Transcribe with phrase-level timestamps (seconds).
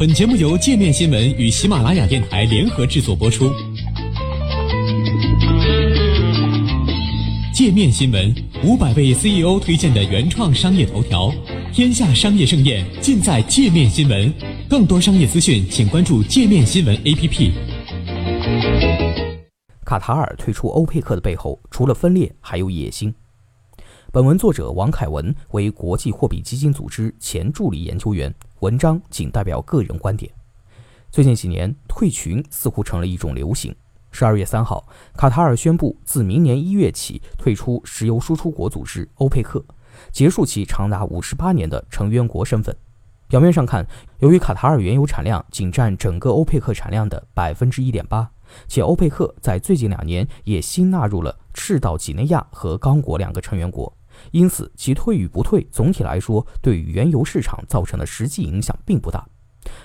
[0.00, 3.52] 本节目由界面新闻与喜马拉雅电台联合制作播出。
[7.52, 8.34] 界面新闻
[8.64, 11.30] 五百位 CEO 推荐的原创商业头条，
[11.70, 14.32] 天下商业盛宴尽在界面新闻。
[14.70, 17.52] 更多商业资讯，请关注界面新闻 APP。
[19.84, 23.12] 卡塔尔退出欧佩克的背后，除了分裂，还有野心。
[24.12, 30.30] 本文作者王凯文为国际货币基金组织前助理研究员，文章仅代表个人观点。
[31.10, 33.74] 最近几年，退群似乎成了一种流行。
[34.12, 39.64] 十二月三号，卡塔尔宣布自明年一月起退出石油输出国组织欧佩克，
[40.12, 42.76] 结束其长达五十八年的成员国身份。
[43.28, 43.86] 表面上看，
[44.18, 48.30] 由于卡塔尔原油产量仅占整个欧佩克产量的百分之一点八，
[48.68, 53.90] 且欧佩克在最近两年也新纳入了赤道几内亚和刚果两个成员国。
[54.30, 59.26] 因此，其退与不退，总体来说对于原油市场造成的实际影响并不大。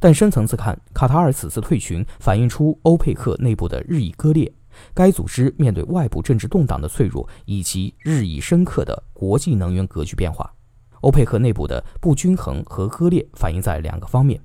[0.00, 4.52] 但深层次看，卡塔尔此次退群反映出欧佩克内部的日益割裂。
[4.94, 10.52] 该组织面对外部政治动荡的脆弱，以及日益深刻的国际能源格局变化。
[11.00, 14.40] 欧佩克内部的不均衡和割裂反映在两个方面：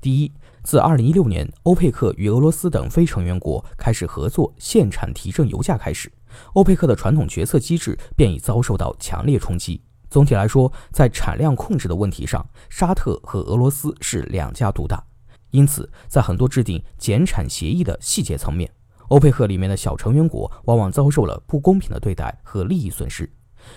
[0.00, 6.12] 第一，自2016年欧佩克与俄罗斯等非成员国开始合作限产提振油价开始。
[6.54, 9.82] 欧佩克的传统决策机制便已遭受到强烈冲击。
[10.08, 15.02] 总体来说，在产量控制的问题上，沙特和俄罗斯是两家独大。
[15.50, 18.70] 因此，在很多制定减产协议的细节层面，
[19.08, 23.28] 欧佩克里面的小成员国往往遭受了不公平的对待和利益损失。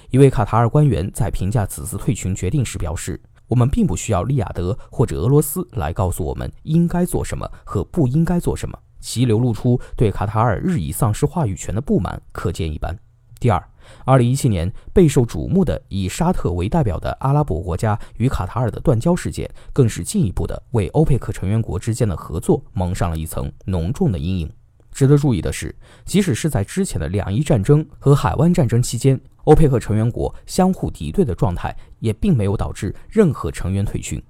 [0.10, 12.98] 一位卡塔尔官员在评价此次退群决定时表示：“我们并不需要利雅得或者俄罗斯来告诉我们应该做什么和不应该做什么。”其流露出对卡塔尔日益丧失话语权的不满，可见一斑。
[13.38, 13.62] 第二
[14.06, 24.50] ，2017年备受瞩目的以沙特为代表的阿拉伯国家与卡塔尔的断交事件，更是进一步的为欧佩克成员国之间的合作蒙上了一层浓重的阴影。
[24.94, 34.24] 值得注意的是，即使是在之前的两伊战争和海湾战争期间，欧佩克成员国相互敌对的状态也并没有导致任何成员退群。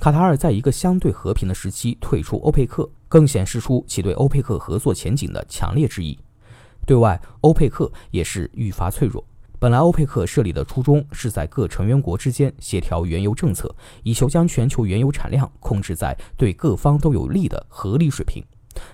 [0.00, 6.18] 卡塔尔在一个相对和平的时期退出欧佩克，更显示出其对欧佩克合作前景的强烈质疑。
[6.86, 9.24] 对外，欧佩克也是愈发脆弱。
[9.58, 18.44] 本来，欧佩克设立的初衷是在各成员国之间协调原油政策，以求将全球原油产量控制在对各方都有利的合理水平。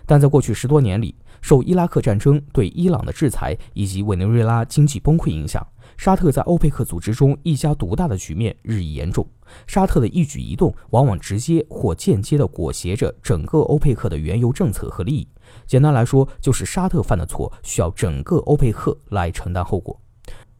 [0.06, 5.66] 但在过去十多年里，受伊拉克战争对伊朗的制裁以及委内瑞拉经济崩溃影响，
[5.96, 9.26] 沙特在欧佩克组织中一家独大的局面日益严重。
[9.66, 15.28] 沙特的一举一动，往往直接或间接地裹挟着整个欧佩克的原油政策和利益。
[15.66, 20.00] 简单来说，就是沙特犯的错，需要整个欧佩克来承担后果。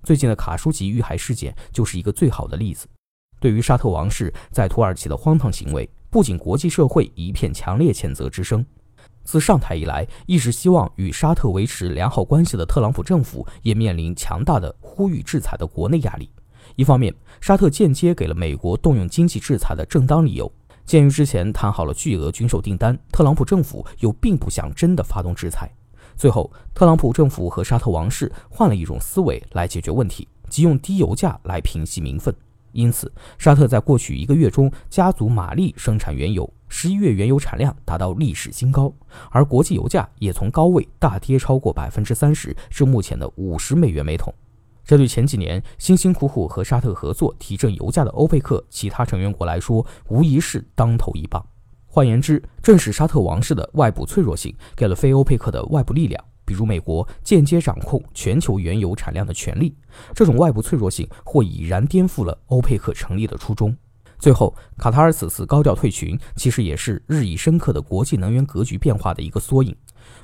[0.02, 2.86] 最近的卡舒吉遇害事件就是一个最好的例子。
[3.38, 8.64] 对于沙特王室在土耳其的荒唐行为，不仅国际社会一片强烈谴责之声，
[9.24, 16.30] 自上台以来，一直希望与沙特维持良好关系的特朗普政府，也面临强大的呼吁制裁的国内压力。
[16.76, 20.50] 一方面，沙特间接给了美国动用经济制裁的正当理由。
[20.84, 25.70] 鉴于之前谈好了巨额军售订单，特朗普政府又并不想真的发动制裁。
[26.16, 32.34] 最后，特朗普政府和沙特王室换了一种思维来解决问题，即用低油价来平息民愤。
[32.72, 38.92] 因此，沙特在过去一个月中加足马力生产原油，十一月原油产量达到历史新高，
[39.30, 44.32] 而国际油价也从高位大跌超过百分之三十，至目前的五十美元每桶。
[44.84, 51.44] 这对前几年辛辛苦苦和沙特合作提振油价的欧佩克其他成员国来说，无疑是当头一棒。
[51.86, 59.74] 换言之，正是沙特王室的外部脆弱性，给了非欧佩克的外部力量，比如美国间接掌控全球原油产量的权利。
[60.14, 63.76] 这种外部脆弱性或已然颠覆了欧佩克成立的初衷。
[64.18, 69.74] 最后，卡塔尔此次高调退群，其实也是日益深刻的国际能源格局变化的一个缩影。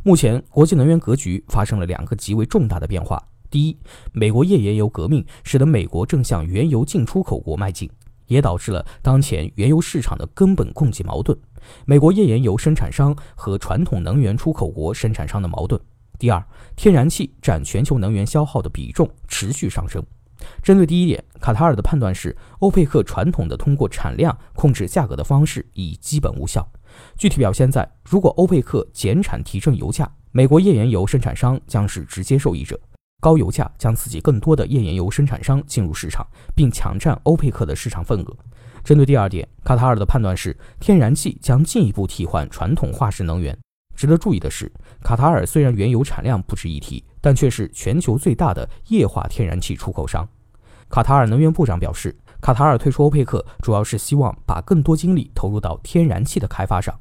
[0.04, 3.20] 目前，国际能源格局发生了两个极为重大的变化。
[3.50, 3.76] 第一，
[4.12, 7.90] 美国页岩油革命使得美国正向原油进出口国迈进，
[8.26, 11.36] 也导致了当前原油市场的根本供给矛盾：
[11.84, 15.80] 美国页岩油生产商和传统能源出口国生产商的矛盾。
[16.18, 16.44] 第二，
[16.74, 20.04] 天然气占全球能源消耗的比重持续上升。
[20.62, 26.66] 针对第一点，卡塔尔的判断是，欧佩克传统的通过产量控制价格的方式已基本无效。
[27.16, 32.78] 具体表现在，如果欧佩克减产提振油价，美国页岩油生产商将是直接受益者。
[33.20, 36.24] 高油价将刺激更多的页岩油生产商进入市场，
[36.54, 38.36] 并抢占欧佩克的市场份额。
[38.84, 43.58] 针对第二点，卡塔尔的判断是，天然气将进一步替换传统化石能源。
[43.98, 44.70] 值得注意的是，
[45.02, 50.24] 卡塔尔虽然原油产量不值一提，但却是全球最大的液化天然气出口商。
[50.88, 56.96] 卡塔尔能源部长表示，卡塔尔退出欧佩克，主要是希望把更多精力投入到天然气的开发上，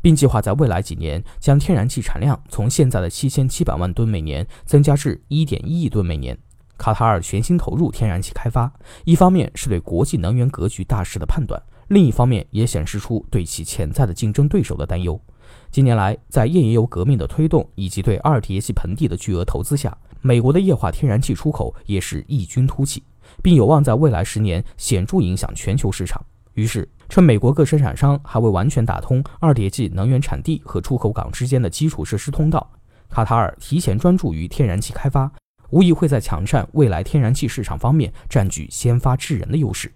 [0.00, 6.38] 并计划在未来几年将天然气产量从现在的七千七百万吨每年增加至一点一亿吨每年。
[6.78, 8.72] 卡塔尔全心投入天然气开发，
[9.04, 15.20] 一方面是对国际能源格局大势的判断，另一方面也显示出对其潜在的竞争对手的担忧。
[15.70, 23.02] 近年来，在页岩油革命的推动以及对阿尔铁系盆地的巨额投资下，美国的液化天然气出口也是异军突起，
[23.42, 26.20] 并有望在未来十年显著影响全球市场。
[26.54, 32.68] 于是，趁美国各生产商还未完全打通二叠纪能源产地和出口港之间的基础设施通道，
[33.08, 35.30] 卡塔尔提前专注于天然气开发。
[35.70, 39.92] 无疑会在抢占未来天然气市场方面占据先发制人的优势。